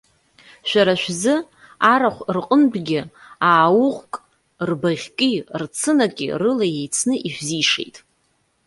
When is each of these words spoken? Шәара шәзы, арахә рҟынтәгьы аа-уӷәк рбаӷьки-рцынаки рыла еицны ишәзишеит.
Шәара 0.69 0.95
шәзы, 1.01 1.35
арахә 1.93 2.21
рҟынтәгьы 2.35 3.01
аа-уӷәк 3.49 4.13
рбаӷьки-рцынаки 4.69 6.27
рыла 6.41 6.65
еицны 6.79 7.15
ишәзишеит. 7.27 7.95